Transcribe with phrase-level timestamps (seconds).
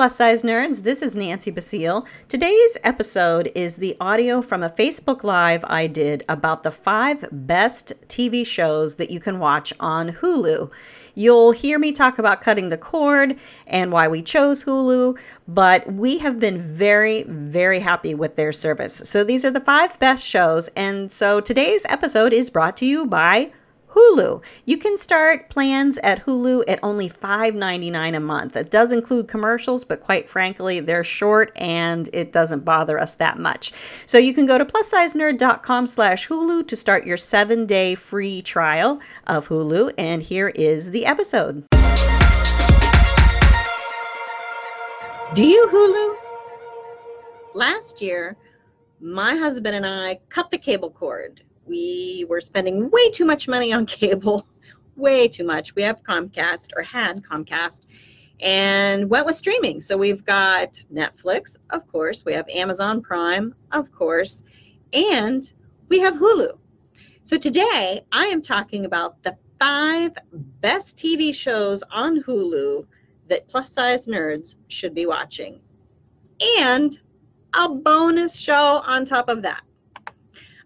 [0.00, 0.82] plus size nerds.
[0.82, 2.06] This is Nancy Basile.
[2.26, 7.92] Today's episode is the audio from a Facebook Live I did about the five best
[8.08, 10.72] TV shows that you can watch on Hulu.
[11.14, 13.36] You'll hear me talk about cutting the cord
[13.66, 19.02] and why we chose Hulu, but we have been very, very happy with their service.
[19.04, 20.68] So these are the five best shows.
[20.68, 23.52] And so today's episode is brought to you by
[23.94, 24.42] Hulu.
[24.64, 28.56] You can start plans at Hulu at only $5.99 a month.
[28.56, 33.38] It does include commercials, but quite frankly, they're short and it doesn't bother us that
[33.38, 33.72] much.
[34.06, 39.48] So you can go to plussizenerd.com slash Hulu to start your seven-day free trial of
[39.48, 39.92] Hulu.
[39.98, 41.64] And here is the episode.
[45.34, 46.16] Do you Hulu?
[47.54, 48.36] Last year,
[49.00, 53.72] my husband and I cut the cable cord we were spending way too much money
[53.72, 54.46] on cable,
[54.96, 55.74] way too much.
[55.76, 57.80] We have Comcast or had Comcast
[58.40, 59.80] and went with streaming.
[59.80, 64.42] So we've got Netflix, of course, we have Amazon Prime, of course,
[64.92, 65.50] and
[65.88, 66.58] we have Hulu.
[67.22, 70.12] So today I am talking about the five
[70.60, 72.86] best TV shows on Hulu
[73.28, 75.60] that plus size nerds should be watching.
[76.58, 76.98] And
[77.54, 79.62] a bonus show on top of that.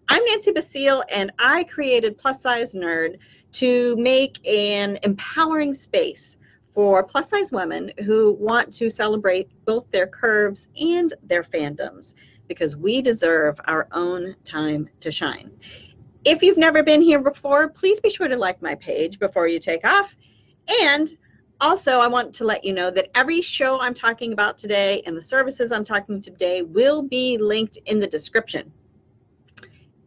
[0.07, 3.17] I'm Nancy Basile, and I created Plus Size Nerd
[3.53, 6.37] to make an empowering space
[6.75, 12.13] for plus size women who want to celebrate both their curves and their fandoms
[12.47, 15.49] because we deserve our own time to shine.
[16.23, 19.59] If you've never been here before, please be sure to like my page before you
[19.59, 20.15] take off.
[20.83, 21.17] And
[21.61, 25.15] also, I want to let you know that every show I'm talking about today and
[25.15, 28.71] the services I'm talking today will be linked in the description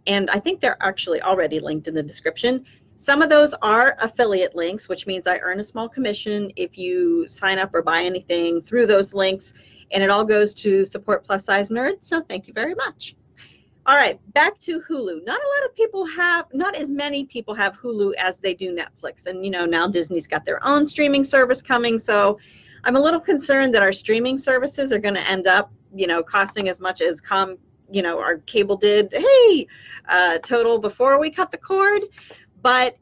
[0.09, 2.65] and I think they're actually already linked in the description.
[2.97, 7.29] Some of those are affiliate links, which means I earn a small commission if you
[7.29, 9.55] sign up or buy anything through those links,
[9.93, 12.03] and it all goes to support plus size Nerd.
[12.03, 13.15] So thank you very much.
[13.87, 15.25] All right, back to Hulu.
[15.25, 18.75] Not a lot of people have, not as many people have Hulu as they do
[18.75, 19.27] Netflix.
[19.27, 21.99] And you know, now Disney's got their own streaming service coming.
[21.99, 22.39] So
[22.85, 26.23] I'm a little concerned that our streaming services are going to end up, you know,
[26.23, 27.57] costing as much as com,
[27.91, 29.13] you know, our cable did.
[29.13, 29.67] Hey,
[30.09, 32.03] uh, total before we cut the cord.
[32.63, 32.97] But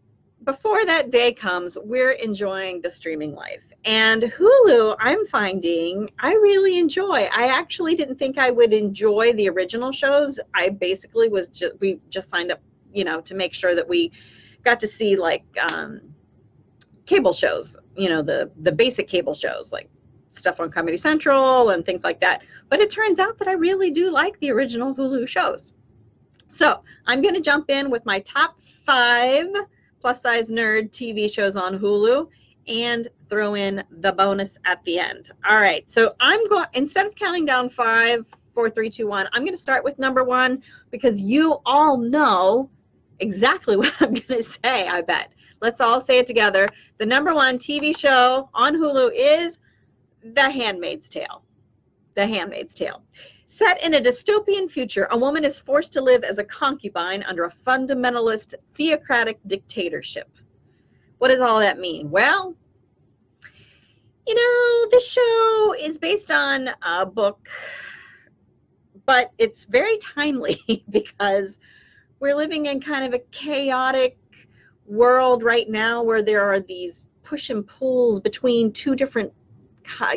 [0.45, 3.65] before that day comes, we're enjoying the streaming life.
[3.85, 7.29] And Hulu, I'm finding I really enjoy.
[7.33, 10.39] I actually didn't think I would enjoy the original shows.
[10.55, 12.61] I basically was just, we just signed up,
[12.93, 14.13] you know, to make sure that we
[14.63, 16.01] got to see like um,
[17.07, 19.89] cable shows, you know, the, the basic cable shows like
[20.37, 22.43] stuff on Comedy Central and things like that.
[22.69, 25.73] But it turns out that I really do like the original Hulu shows.
[26.49, 29.49] So I'm going to jump in with my top five
[30.01, 32.29] plus size nerd TV shows on Hulu
[32.69, 35.31] and throw in the bonus at the end.
[35.49, 35.89] All right.
[35.91, 39.61] So I'm going, instead of counting down five, four, three, two, one, I'm going to
[39.61, 42.71] start with number one because you all know
[43.21, 45.33] exactly what I'm going to say, I bet.
[45.61, 46.69] Let's all say it together.
[46.99, 49.59] The number one TV show on Hulu is
[50.35, 51.43] The Handmaid's Tale.
[52.15, 53.03] The Handmaid's Tale.
[53.47, 57.45] Set in a dystopian future, a woman is forced to live as a concubine under
[57.45, 60.29] a fundamentalist theocratic dictatorship.
[61.19, 62.11] What does all that mean?
[62.11, 62.57] Well,
[64.27, 67.49] you know, this show is based on a book,
[69.05, 71.59] but it's very timely because
[72.19, 74.19] we're living in kind of a chaotic
[74.87, 79.33] world right now where there are these push and pulls between two different,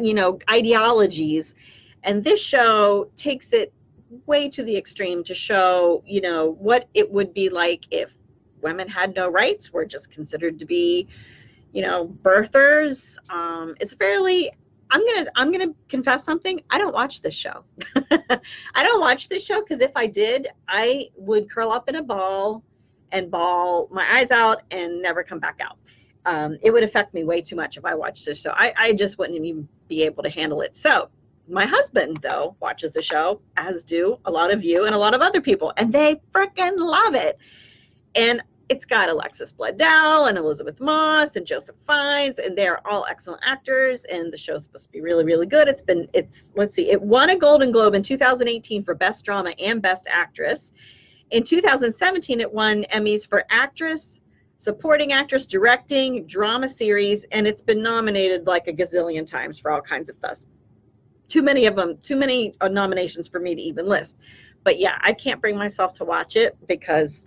[0.01, 1.55] you know, ideologies
[2.03, 3.73] and this show takes it
[4.25, 8.13] way to the extreme to show, you know, what it would be like if
[8.61, 11.07] women had no rights, were just considered to be,
[11.71, 13.17] you know, birthers.
[13.31, 14.51] Um, it's fairly
[14.91, 16.61] I'm gonna I'm gonna confess something.
[16.69, 17.63] I don't watch this show.
[18.11, 22.03] I don't watch this show because if I did, I would curl up in a
[22.03, 22.63] ball
[23.11, 25.77] and ball my eyes out and never come back out.
[26.25, 28.51] Um, it would affect me way too much if I watched this show.
[28.53, 30.75] I, I just wouldn't even be able to handle it.
[30.75, 31.09] So
[31.47, 35.13] my husband, though, watches the show, as do a lot of you and a lot
[35.13, 37.37] of other people, and they freaking love it.
[38.15, 43.41] And it's got Alexis Bledel and Elisabeth Moss and Joseph Fiennes, and they're all excellent
[43.43, 44.03] actors.
[44.03, 45.67] And the show's supposed to be really, really good.
[45.67, 49.53] It's been, it's, let's see, it won a Golden Globe in 2018 for Best Drama
[49.59, 50.71] and Best Actress.
[51.31, 54.21] In 2017, it won Emmys for Actress,
[54.59, 59.81] Supporting Actress, Directing, Drama Series, and it's been nominated like a gazillion times for all
[59.81, 60.45] kinds of stuff
[61.29, 64.17] too many of them, too many uh, nominations for me to even list.
[64.63, 67.25] But yeah, I can't bring myself to watch it because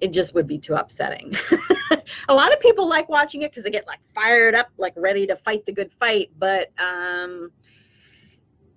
[0.00, 1.32] it just would be too upsetting.
[2.28, 5.26] a lot of people like watching it because they get like fired up, like ready
[5.26, 6.30] to fight the good fight.
[6.38, 7.52] But um,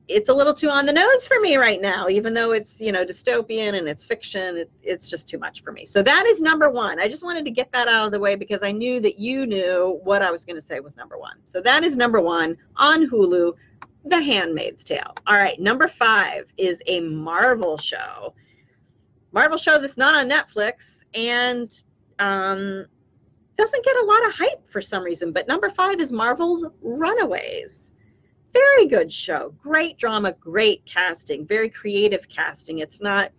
[0.07, 2.92] it's a little too on the nose for me right now, even though it's you
[2.92, 4.57] know dystopian and it's fiction.
[4.57, 5.86] It, it's just too much for me.
[5.86, 7.00] So that is number one.
[7.00, 9.46] I just wanted to get that out of the way because I knew that you
[9.46, 11.38] knew what I was going to say was number one.
[11.46, 13.54] So that is number one on Hulu.
[14.06, 15.16] The Handmaid's Tale.
[15.25, 18.36] All right, number five is a Marvel show.
[19.31, 21.84] Marvel show that's not on Netflix and
[22.19, 22.86] um,
[23.57, 25.31] doesn't get a lot of hype for some reason.
[25.31, 27.92] But number five is Marvel's Runaways.
[28.56, 29.54] Very good show.
[29.62, 32.80] Great drama, great casting, very creative casting.
[32.80, 33.34] It's not,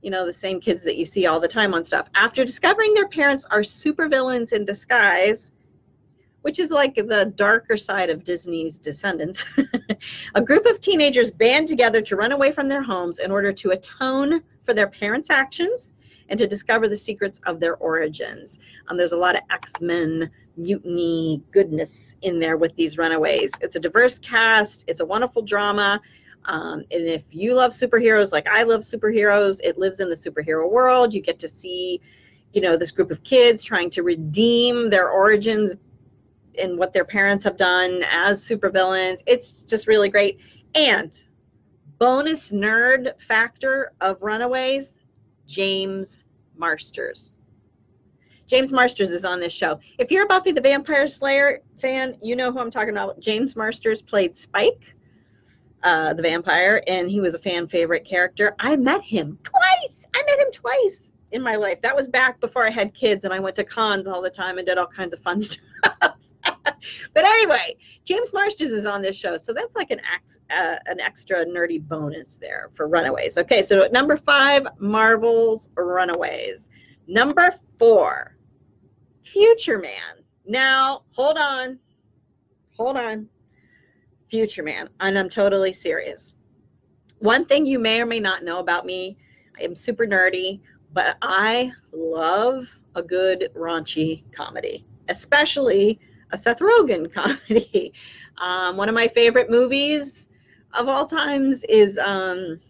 [0.00, 2.08] you know, the same kids that you see all the time on stuff.
[2.14, 5.50] After discovering their parents are supervillains in disguise,
[6.40, 9.44] which is like the darker side of Disney's Descendants.
[10.34, 13.70] a group of teenagers band together to run away from their homes in order to
[13.72, 15.92] atone for their parents' actions
[16.30, 18.58] and to discover the secrets of their origins.
[18.88, 23.52] Um, there's a lot of X Men mutiny goodness in there with these runaways.
[23.60, 26.00] It's a diverse cast, it's a wonderful drama.
[26.46, 30.70] Um, and if you love superheroes like I love superheroes, it lives in the superhero
[30.70, 31.12] world.
[31.12, 32.00] You get to see,
[32.52, 35.74] you know, this group of kids trying to redeem their origins
[36.58, 39.22] and what their parents have done as supervillains.
[39.26, 40.38] It's just really great.
[40.74, 41.18] And
[41.98, 44.98] bonus nerd factor of Runaways,
[45.46, 46.18] James
[46.56, 47.35] Marsters.
[48.46, 49.78] James Marsters is on this show.
[49.98, 53.20] If you're a Buffy the Vampire Slayer fan, you know who I'm talking about.
[53.20, 54.94] James Marsters played Spike,
[55.82, 58.54] uh, the vampire, and he was a fan favorite character.
[58.60, 60.06] I met him twice.
[60.14, 61.82] I met him twice in my life.
[61.82, 64.58] That was back before I had kids and I went to cons all the time
[64.58, 66.16] and did all kinds of fun stuff.
[67.14, 71.00] but anyway, James Marsters is on this show, so that's like an ex, uh, an
[71.00, 73.38] extra nerdy bonus there for Runaways.
[73.38, 76.68] Okay, so number five, Marvel's Runaways.
[77.08, 78.35] Number four,
[79.26, 80.22] Future Man.
[80.46, 81.80] Now, hold on,
[82.76, 83.28] hold on,
[84.30, 86.34] Future Man, and I'm totally serious.
[87.18, 89.18] One thing you may or may not know about me,
[89.58, 90.60] I am super nerdy,
[90.92, 95.98] but I love a good raunchy comedy, especially
[96.30, 97.12] a Seth Rogen
[97.48, 97.92] comedy.
[98.38, 100.28] Um, one of my favorite movies
[100.72, 102.60] of all times is um,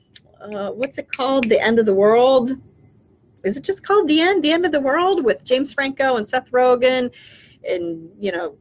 [0.41, 1.50] uh, what's it called?
[1.50, 2.52] The End of the World.
[3.47, 4.43] Is it just called The End?
[4.43, 7.15] The End of the World with James Franco and Seth Rogen,
[7.69, 8.57] and you know,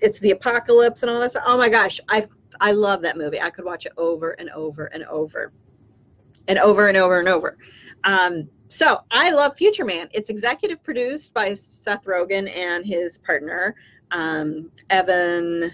[0.00, 1.44] it's the apocalypse and all that stuff.
[1.46, 2.26] Oh my gosh, I
[2.60, 3.40] I love that movie.
[3.40, 5.52] I could watch it over and over and over,
[6.48, 7.58] and over and over and over.
[8.04, 10.08] Um, so I love Future Man.
[10.12, 13.76] It's executive produced by Seth Rogen and his partner
[14.12, 15.72] um, Evan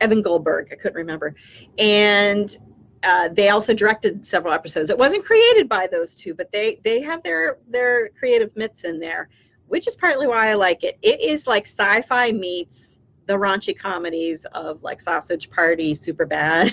[0.00, 0.68] Evan Goldberg.
[0.70, 1.34] I couldn't remember,
[1.78, 2.56] and
[3.04, 4.90] uh, they also directed several episodes.
[4.90, 8.98] It wasn't created by those two, but they they have their their creative mitts in
[8.98, 9.28] there,
[9.68, 10.98] which is partly why I like it.
[11.02, 16.72] It is like sci-fi meets the raunchy comedies of like Sausage Party, Superbad,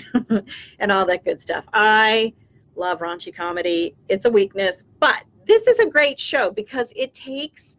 [0.78, 1.64] and all that good stuff.
[1.72, 2.32] I
[2.76, 3.94] love raunchy comedy.
[4.08, 7.76] It's a weakness, but this is a great show because it takes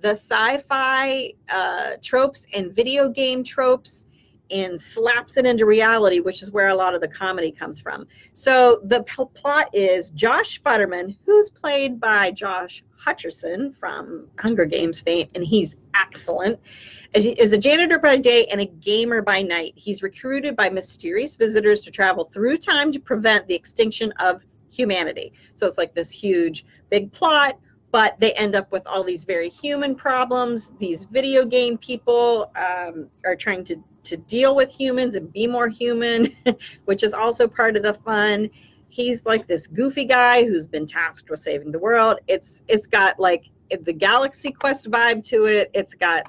[0.00, 4.06] the sci-fi uh, tropes and video game tropes
[4.54, 8.06] and slaps it into reality, which is where a lot of the comedy comes from.
[8.32, 15.00] So the p- plot is Josh Futterman, who's played by Josh Hutcherson from Hunger Games
[15.00, 16.58] fame, and he's excellent.
[17.14, 19.74] Is a janitor by day and a gamer by night.
[19.76, 25.32] He's recruited by mysterious visitors to travel through time to prevent the extinction of humanity.
[25.54, 27.58] So it's like this huge, big plot
[27.94, 30.72] but they end up with all these very human problems.
[30.80, 35.68] These video game people um, are trying to, to deal with humans and be more
[35.68, 36.34] human,
[36.84, 38.48] which is also part of the fun.
[38.88, 42.20] He's like this goofy guy who's been tasked with saving the world.
[42.28, 43.46] It's it's got like
[43.82, 45.70] the Galaxy Quest vibe to it.
[45.74, 46.26] It's got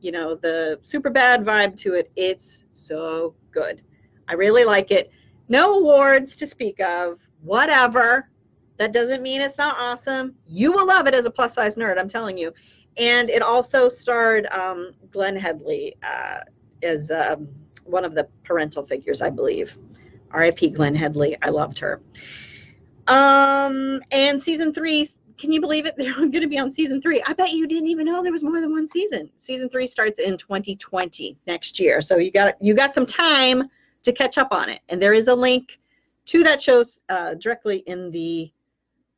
[0.00, 2.10] you know the super bad vibe to it.
[2.16, 3.82] It's so good.
[4.28, 5.10] I really like it.
[5.48, 7.18] No awards to speak of.
[7.42, 8.28] Whatever.
[8.78, 10.34] That doesn't mean it's not awesome.
[10.46, 12.52] You will love it as a plus size nerd, I'm telling you.
[12.96, 16.40] And it also starred um, Glenne Headly uh,
[16.82, 17.48] as um,
[17.84, 19.76] one of the parental figures, I believe.
[20.32, 20.70] R.I.P.
[20.70, 21.36] Glenne Headly.
[21.42, 22.00] I loved her.
[23.08, 25.08] Um, and season three,
[25.38, 25.94] can you believe it?
[25.98, 27.22] They're going to be on season three.
[27.26, 29.30] I bet you didn't even know there was more than one season.
[29.36, 33.68] Season three starts in 2020 next year, so you got you got some time
[34.02, 34.80] to catch up on it.
[34.88, 35.78] And there is a link
[36.26, 38.50] to that show uh, directly in the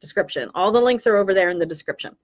[0.00, 0.50] description.
[0.54, 2.16] All the links are over there in the description.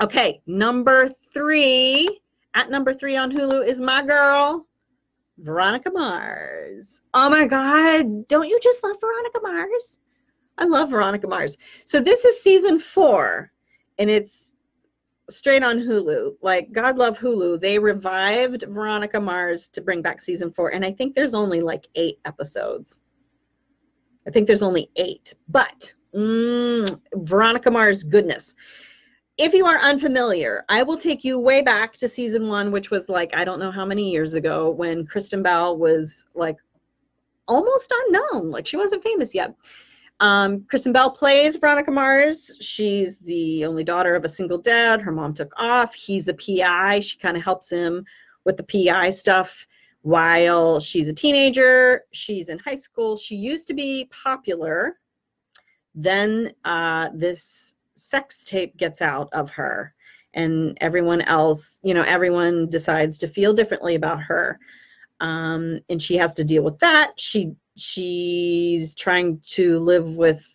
[0.00, 2.20] Okay, number three,
[2.56, 4.66] at number three on Hulu is my girl,
[5.38, 7.02] Veronica Mars.
[7.14, 10.00] Oh my God, don't you just love Veronica Mars?
[10.58, 11.56] I love Veronica Mars.
[11.84, 13.52] So this is season four,
[13.98, 14.50] and it's
[15.28, 16.36] straight on Hulu.
[16.40, 17.60] Like God love Hulu.
[17.60, 21.88] They revived Veronica Mars to bring back season 4 and I think there's only like
[21.94, 23.00] 8 episodes.
[24.26, 25.34] I think there's only 8.
[25.48, 28.54] But mm, Veronica Mars goodness.
[29.38, 33.08] If you are unfamiliar, I will take you way back to season 1 which was
[33.08, 36.56] like I don't know how many years ago when Kristen Bell was like
[37.46, 38.50] almost unknown.
[38.50, 39.54] Like she wasn't famous yet.
[40.20, 42.50] Um, Kristen Bell plays Veronica Mars.
[42.60, 45.00] She's the only daughter of a single dad.
[45.02, 45.94] Her mom took off.
[45.94, 47.00] He's a PI.
[47.00, 48.04] She kind of helps him
[48.44, 49.66] with the PI stuff
[50.00, 52.04] while she's a teenager.
[52.12, 53.16] She's in high school.
[53.18, 54.98] She used to be popular.
[55.94, 57.74] Then uh, this
[58.16, 59.94] sex tape gets out of her,
[60.34, 64.58] and everyone else, you know, everyone decides to feel differently about her
[65.20, 67.12] um, and she has to deal with that.
[67.16, 70.46] She she's trying to live with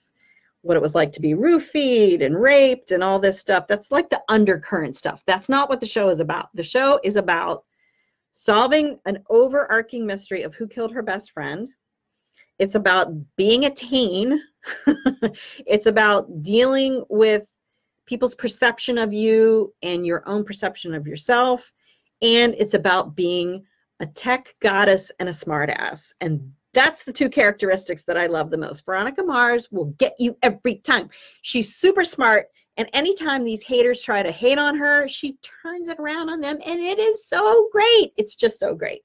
[0.61, 3.67] what it was like to be roofied and raped and all this stuff.
[3.67, 5.23] That's like the undercurrent stuff.
[5.25, 6.49] That's not what the show is about.
[6.55, 7.63] The show is about
[8.31, 11.67] solving an overarching mystery of who killed her best friend.
[12.59, 14.39] It's about being a teen.
[15.65, 17.47] it's about dealing with
[18.05, 21.71] people's perception of you and your own perception of yourself.
[22.21, 23.65] And it's about being
[23.99, 26.11] a tech goddess and a smartass.
[26.21, 28.85] And that's the two characteristics that I love the most.
[28.85, 31.09] Veronica Mars will get you every time.
[31.41, 32.47] She's super smart.
[32.77, 36.57] And anytime these haters try to hate on her, she turns it around on them.
[36.65, 38.13] And it is so great.
[38.17, 39.01] It's just so great.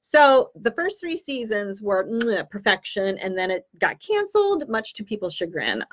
[0.00, 5.04] So the first three seasons were mm, perfection, and then it got canceled, much to
[5.04, 5.84] people's chagrin.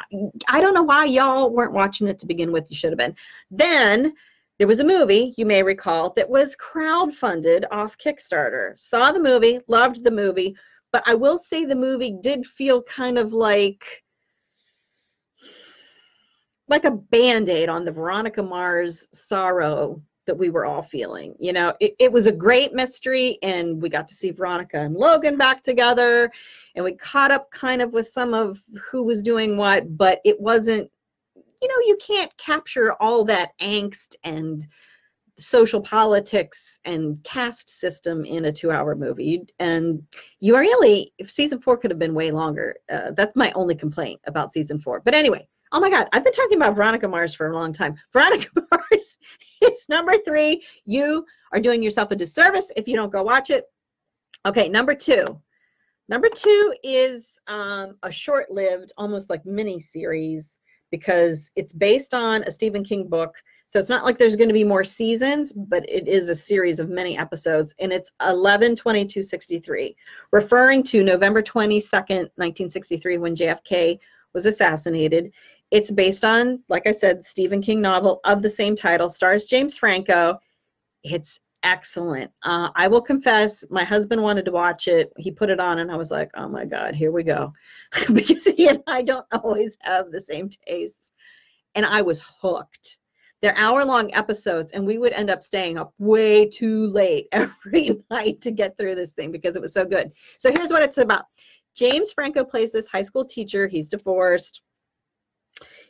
[0.47, 2.71] I don't know why y'all weren't watching it to begin with.
[2.71, 3.15] You should have been.
[3.51, 4.13] Then
[4.57, 8.79] there was a movie, you may recall, that was crowdfunded off Kickstarter.
[8.79, 10.55] Saw the movie, loved the movie,
[10.91, 14.03] but I will say the movie did feel kind of like
[16.69, 21.35] like a band-aid on the Veronica Mars sorrow that we were all feeling.
[21.39, 24.95] You know, it, it was a great mystery, and we got to see Veronica and
[24.95, 26.31] Logan back together,
[26.75, 30.39] and we caught up kind of with some of who was doing what, but it
[30.39, 30.89] wasn't
[31.61, 34.67] you know, you can't capture all that angst and
[35.39, 39.43] social politics and caste system in a two hour movie.
[39.59, 40.03] And
[40.39, 44.19] you really, if season four could have been way longer, uh, that's my only complaint
[44.25, 44.99] about season four.
[44.99, 47.95] But anyway, oh my God, I've been talking about Veronica Mars for a long time.
[48.13, 49.17] Veronica Mars,
[49.61, 50.63] it's number three.
[50.85, 53.65] You are doing yourself a disservice if you don't go watch it.
[54.45, 55.39] Okay, number two.
[56.09, 62.43] Number two is um, a short lived, almost like mini series because it's based on
[62.43, 63.35] a Stephen King book.
[63.65, 66.79] So it's not like there's going to be more seasons, but it is a series
[66.79, 69.95] of many episodes, and it's 11 22 63,
[70.31, 73.99] referring to November 22nd, 1963, when JFK
[74.33, 75.33] was assassinated.
[75.71, 79.77] It's based on, like I said, Stephen King novel of the same title, stars James
[79.77, 80.39] Franco.
[81.03, 82.31] It's excellent.
[82.43, 85.11] Uh, I will confess, my husband wanted to watch it.
[85.17, 87.51] He put it on, and I was like, oh my God, here we go.
[88.13, 91.11] because he and I don't always have the same tastes.
[91.75, 92.99] And I was hooked.
[93.41, 98.01] They're hour long episodes, and we would end up staying up way too late every
[98.09, 100.11] night to get through this thing because it was so good.
[100.39, 101.25] So here's what it's about
[101.75, 104.61] James Franco plays this high school teacher, he's divorced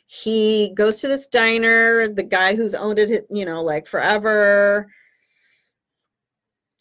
[0.07, 4.87] he goes to this diner the guy who's owned it you know like forever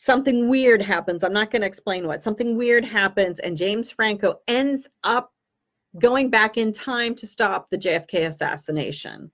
[0.07, 1.25] something weird happens.
[1.25, 2.23] I'm not going to explain what.
[2.23, 5.33] Something weird happens, and James Franco ends up
[5.99, 9.31] going back in time to stop the JFK assassination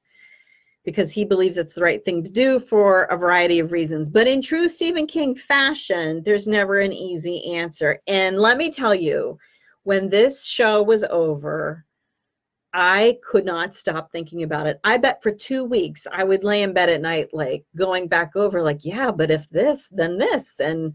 [0.84, 4.08] because he believes it's the right thing to do for a variety of reasons.
[4.08, 8.00] But in true Stephen King fashion, there's never an easy answer.
[8.06, 9.38] And let me tell you,
[9.84, 11.84] when this show was over,
[12.75, 14.81] I could not stop thinking about it.
[14.85, 18.35] I bet for two weeks I would lay in bed at night, like going back
[18.35, 20.59] over, like, yeah, but if this, then this.
[20.59, 20.95] And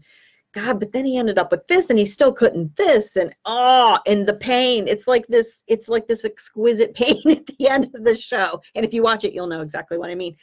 [0.54, 3.16] God, but then he ended up with this and he still couldn't this.
[3.16, 4.88] And oh, and the pain.
[4.88, 8.60] It's like this, it's like this exquisite pain at the end of the show.
[8.74, 10.36] And if you watch it, you'll know exactly what I mean.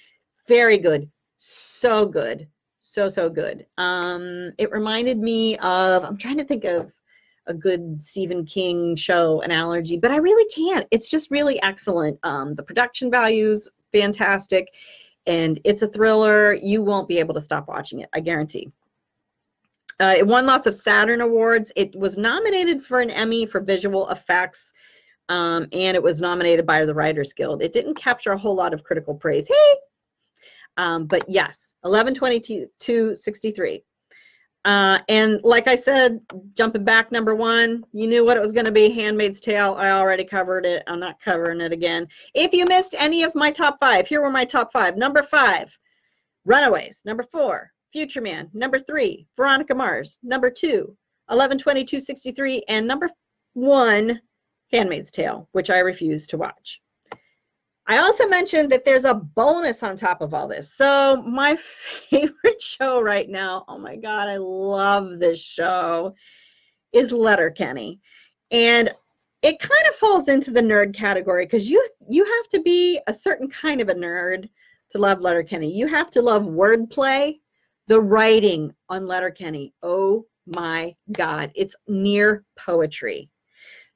[0.48, 1.10] Very good.
[1.38, 2.48] So good.
[2.80, 3.66] So, so good.
[3.78, 6.94] Um, it reminded me of, I'm trying to think of
[7.48, 10.88] a good Stephen King show analogy, but I really can't.
[10.92, 12.20] It's just really excellent.
[12.24, 14.74] Um, the production values fantastic,
[15.26, 16.54] and it's a thriller.
[16.54, 18.10] You won't be able to stop watching it.
[18.14, 18.72] I guarantee.
[20.00, 21.72] Uh, it won lots of Saturn awards.
[21.76, 24.74] It was nominated for an Emmy for visual effects,
[25.30, 27.62] um, and it was nominated by the Writers Guild.
[27.62, 29.48] It didn't capture a whole lot of critical praise.
[29.48, 29.80] Hey,
[30.78, 33.84] um, but yes, 1122 63.
[34.66, 36.20] Uh, and like I said,
[36.56, 39.76] jumping back, number one, you knew what it was going to be Handmaid's Tale.
[39.78, 40.84] I already covered it.
[40.88, 42.08] I'm not covering it again.
[42.34, 44.98] If you missed any of my top five, here were my top five.
[44.98, 45.78] Number five,
[46.46, 47.04] Runaways.
[47.06, 48.50] Number four, Future Man.
[48.54, 50.18] Number three, Veronica Mars.
[50.24, 50.98] Number two,
[51.30, 52.64] 112263.
[52.68, 53.08] And number
[53.54, 54.20] one,
[54.72, 56.82] Handmaid's Tale, which I refuse to watch.
[57.88, 60.74] I also mentioned that there's a bonus on top of all this.
[60.74, 61.56] So, my
[62.10, 66.16] favorite show right now, oh my God, I love this show,
[66.94, 68.00] is Letterkenny.
[68.52, 68.94] And
[69.42, 73.14] it kind of falls into the nerd category because you you have to be a
[73.14, 74.50] certain kind of a nerd
[74.90, 75.72] to love Letterkenny.
[75.72, 77.40] You have to love wordplay,
[77.88, 79.74] the writing on Letterkenny.
[79.84, 83.30] Oh my God, it's near poetry.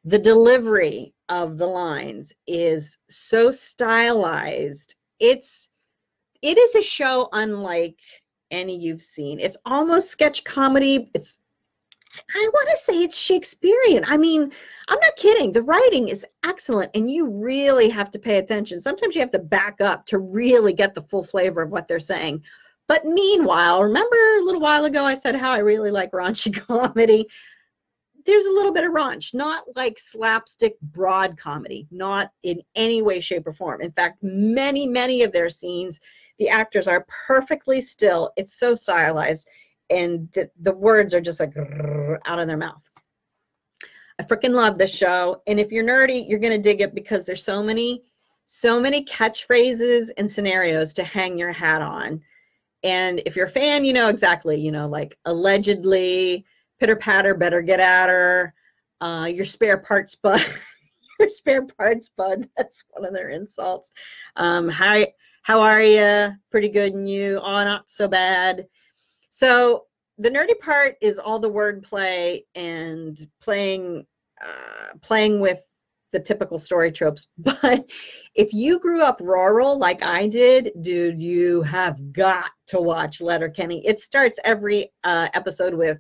[0.03, 4.95] The delivery of the lines is so stylized.
[5.19, 5.69] It's
[6.41, 7.97] it is a show unlike
[8.51, 9.39] any you've seen.
[9.39, 11.09] It's almost sketch comedy.
[11.13, 11.37] It's
[12.35, 14.03] I want to say it's Shakespearean.
[14.07, 14.51] I mean,
[14.87, 15.51] I'm not kidding.
[15.51, 18.81] The writing is excellent, and you really have to pay attention.
[18.81, 21.99] Sometimes you have to back up to really get the full flavor of what they're
[21.99, 22.43] saying.
[22.87, 27.27] But meanwhile, remember a little while ago I said how I really like raunchy comedy?
[28.29, 33.19] There's a little bit of raunch, not like slapstick broad comedy, not in any way,
[33.19, 33.81] shape, or form.
[33.81, 35.99] In fact, many, many of their scenes,
[36.37, 38.31] the actors are perfectly still.
[38.37, 39.47] It's so stylized,
[39.89, 41.53] and the, the words are just like
[42.25, 42.83] out of their mouth.
[44.19, 47.43] I freaking love this show, and if you're nerdy, you're gonna dig it because there's
[47.43, 48.03] so many,
[48.45, 52.21] so many catchphrases and scenarios to hang your hat on.
[52.83, 56.45] And if you're a fan, you know exactly, you know, like allegedly
[56.79, 58.53] pitter patter, better get at her.
[59.01, 60.43] Uh, your spare parts bud,
[61.19, 62.47] your spare parts bud.
[62.57, 63.91] That's one of their insults.
[64.35, 66.29] Um, hi, how are you?
[66.51, 67.39] Pretty good, and you?
[67.41, 68.67] Oh, not so bad.
[69.29, 69.85] So
[70.17, 74.05] the nerdy part is all the wordplay and playing,
[74.41, 75.61] uh, playing with
[76.11, 77.27] the typical story tropes.
[77.37, 77.85] But
[78.35, 83.85] if you grew up rural like I did, dude, you have got to watch Letterkenny.
[83.85, 85.99] It starts every uh, episode with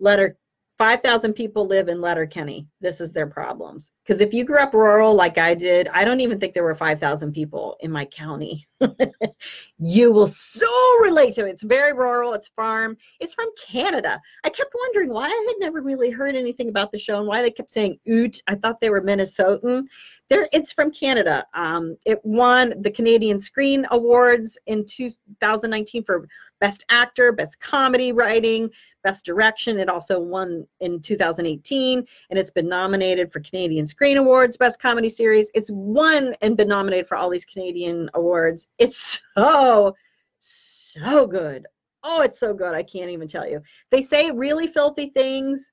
[0.00, 0.36] letter
[0.78, 2.68] 5,000 people live in Letterkenny.
[2.82, 3.92] This is their problems.
[4.04, 6.74] Because if you grew up rural like I did, I don't even think there were
[6.74, 8.66] 5,000 people in my county.
[9.78, 10.68] you will so
[11.00, 11.50] relate to it.
[11.50, 14.20] It's very rural, it's farm, it's from Canada.
[14.44, 17.40] I kept wondering why I had never really heard anything about the show and why
[17.40, 18.42] they kept saying oot.
[18.46, 19.86] I thought they were Minnesotan.
[20.28, 21.46] There, it's from Canada.
[21.54, 26.26] Um, it won the Canadian Screen Awards in 2019 for
[26.58, 28.68] Best Actor, Best Comedy Writing,
[29.04, 29.78] Best Direction.
[29.78, 35.08] It also won in 2018, and it's been nominated for Canadian Screen Awards, Best Comedy
[35.08, 35.50] Series.
[35.54, 38.66] It's won and been nominated for all these Canadian awards.
[38.78, 39.94] It's so,
[40.40, 41.66] so good.
[42.02, 42.74] Oh, it's so good.
[42.74, 43.62] I can't even tell you.
[43.90, 45.70] They say really filthy things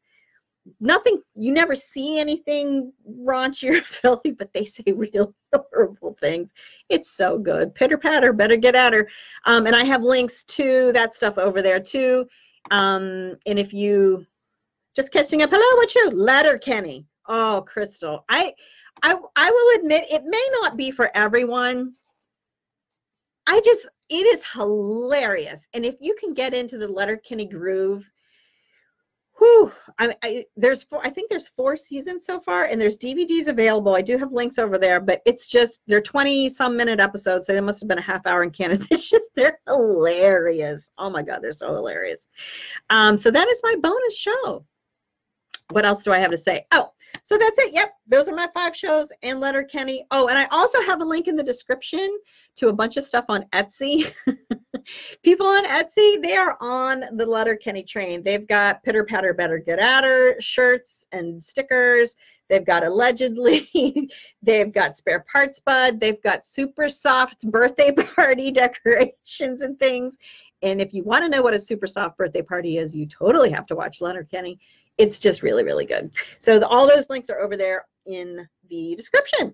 [0.79, 6.49] nothing you never see anything raunchy or filthy but they say real horrible things.
[6.89, 7.75] It's so good.
[7.75, 9.07] Pitter patter better get at her.
[9.45, 12.25] Um, and i have links to that stuff over there too.
[12.71, 14.25] Um, and if you
[14.95, 17.05] just catching up hello what's your Letterkenny?
[17.27, 18.53] Oh crystal i
[19.01, 21.93] i i will admit it may not be for everyone.
[23.47, 25.67] I just it is hilarious.
[25.73, 28.09] And if you can get into the Letterkenny groove
[29.37, 33.47] whew, I, I, there's four, I think there's four seasons so far, and there's DVDs
[33.47, 33.95] available.
[33.95, 37.53] I do have links over there, but it's just they're 20 some minute episodes, so
[37.53, 38.85] they must have been a half hour in Canada.
[38.91, 40.91] It's just they're hilarious.
[40.97, 42.27] Oh my god, they're so hilarious.
[42.89, 44.65] Um, so that is my bonus show.
[45.71, 46.65] What else do I have to say?
[46.71, 46.91] Oh,
[47.23, 47.73] so that's it.
[47.73, 50.05] Yep, those are my five shows and Letterkenny.
[50.11, 52.19] Oh, and I also have a link in the description
[52.57, 54.13] to a bunch of stuff on Etsy.
[55.23, 58.23] People on Etsy, they are on the Letterkenny train.
[58.23, 62.17] They've got Pitter Patter Better Get Her shirts and stickers.
[62.49, 64.09] They've got allegedly,
[64.43, 66.01] they've got spare parts bud.
[66.01, 70.17] They've got super soft birthday party decorations and things.
[70.61, 73.51] And if you want to know what a super soft birthday party is, you totally
[73.51, 74.59] have to watch Letterkenny.
[74.97, 76.11] It's just really, really good.
[76.39, 79.53] So the, all those links are over there in the description.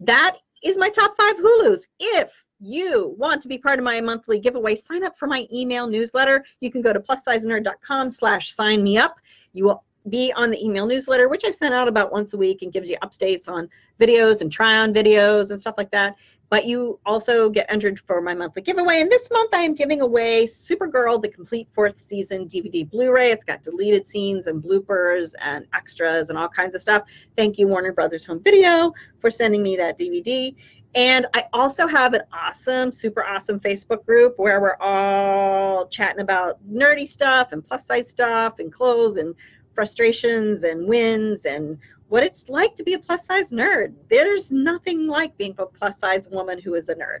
[0.00, 1.86] That is my top five Hulus.
[1.98, 5.86] If you want to be part of my monthly giveaway, sign up for my email
[5.86, 6.44] newsletter.
[6.60, 9.16] You can go to plussizenerd.com slash sign me up.
[9.52, 12.62] You will be on the email newsletter, which I send out about once a week
[12.62, 13.68] and gives you updates on
[14.00, 16.16] videos and try on videos and stuff like that.
[16.48, 19.00] But you also get entered for my monthly giveaway.
[19.00, 23.30] And this month I am giving away Supergirl, the complete fourth season DVD Blu ray.
[23.30, 27.04] It's got deleted scenes and bloopers and extras and all kinds of stuff.
[27.36, 30.54] Thank you, Warner Brothers Home Video, for sending me that DVD.
[30.96, 36.58] And I also have an awesome, super awesome Facebook group where we're all chatting about
[36.68, 39.36] nerdy stuff and plus size stuff and clothes and
[39.74, 41.78] frustrations and wins and
[42.08, 43.94] what it's like to be a plus size nerd.
[44.08, 47.20] There's nothing like being a plus size woman who is a nerd.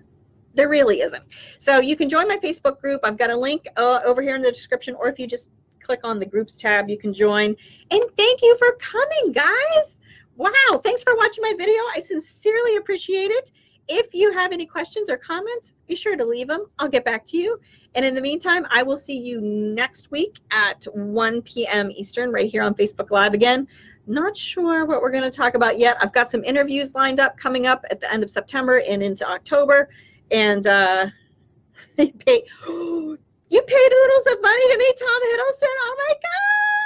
[0.54, 1.22] There really isn't.
[1.58, 3.00] So you can join my Facebook group.
[3.04, 6.00] I've got a link uh, over here in the description, or if you just click
[6.02, 7.54] on the groups tab, you can join.
[7.90, 10.00] And thank you for coming, guys.
[10.36, 11.80] Wow, thanks for watching my video.
[11.94, 13.52] I sincerely appreciate it.
[13.88, 16.66] If you have any questions or comments, be sure to leave them.
[16.78, 17.60] I'll get back to you.
[17.94, 21.90] And in the meantime, I will see you next week at 1 p.m.
[21.90, 23.66] Eastern right here on Facebook Live again.
[24.06, 25.96] Not sure what we're going to talk about yet.
[26.00, 29.28] I've got some interviews lined up coming up at the end of September and into
[29.28, 29.88] October.
[30.30, 31.08] And uh,
[31.98, 35.74] you pay, you paid oodles of money to meet Tom Hiddleston.
[35.80, 36.79] Oh my God!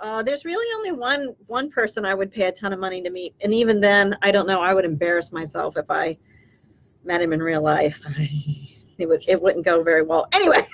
[0.00, 3.10] Uh, there's really only one one person I would pay a ton of money to
[3.10, 4.60] meet, and even then, I don't know.
[4.60, 6.16] I would embarrass myself if I
[7.04, 8.00] met him in real life.
[8.98, 10.26] it would it wouldn't go very well.
[10.32, 10.66] Anyway,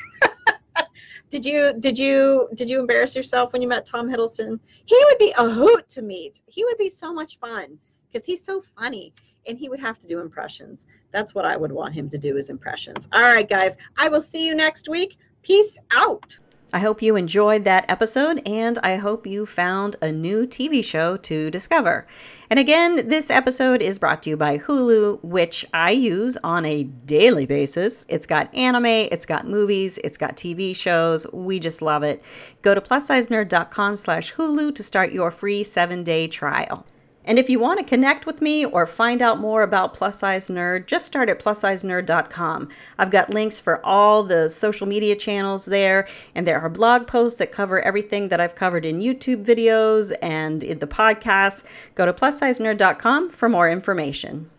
[1.30, 4.58] did you did you did you embarrass yourself when you met Tom Hiddleston?
[4.84, 6.42] He would be a hoot to meet.
[6.46, 7.78] He would be so much fun
[8.10, 9.12] because he's so funny
[9.46, 10.86] and he would have to do impressions.
[11.12, 13.08] That's what I would want him to do is impressions.
[13.12, 13.76] All right, guys.
[13.96, 15.16] I will see you next week.
[15.42, 16.36] Peace out.
[16.74, 21.16] I hope you enjoyed that episode and I hope you found a new TV show
[21.18, 22.04] to discover.
[22.50, 26.82] And again, this episode is brought to you by Hulu, which I use on a
[26.82, 28.04] daily basis.
[28.08, 31.32] It's got anime, it's got movies, it's got TV shows.
[31.32, 32.24] We just love it.
[32.62, 36.84] Go to plussizenerd.com slash Hulu to start your free seven-day trial.
[37.24, 40.48] And if you want to connect with me or find out more about Plus Size
[40.48, 42.68] Nerd, just start at plussizenerd.com.
[42.98, 47.38] I've got links for all the social media channels there, and there are blog posts
[47.38, 51.64] that cover everything that I've covered in YouTube videos and in the podcast.
[51.94, 54.50] Go to plussizenerd.com for more information.